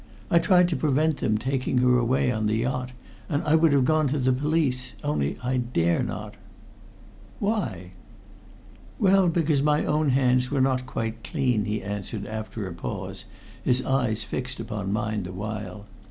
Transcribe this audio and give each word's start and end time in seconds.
I 0.31 0.39
tried 0.39 0.67
to 0.69 0.75
prevent 0.75 1.17
them 1.17 1.37
taking 1.37 1.77
her 1.77 1.99
away 1.99 2.31
on 2.31 2.47
the 2.47 2.55
yacht, 2.55 2.89
and 3.29 3.43
I 3.43 3.53
would 3.53 3.71
have 3.71 3.85
gone 3.85 4.07
to 4.07 4.17
the 4.17 4.33
police 4.33 4.95
only 5.03 5.37
I 5.43 5.57
dare 5.57 6.01
not." 6.01 6.33
"Why?" 7.37 7.91
"Well, 8.97 9.27
because 9.29 9.61
my 9.61 9.85
own 9.85 10.09
hands 10.09 10.49
were 10.49 10.59
not 10.59 10.87
quite 10.87 11.23
clean," 11.23 11.65
he 11.65 11.83
answered 11.83 12.25
after 12.25 12.67
a 12.67 12.73
pause, 12.73 13.25
his 13.63 13.85
eyes 13.85 14.23
fixed 14.23 14.59
upon 14.59 14.91
mine 14.91 15.21
the 15.21 15.33
while. 15.33 15.85